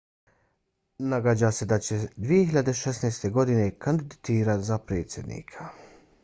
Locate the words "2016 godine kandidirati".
2.29-4.67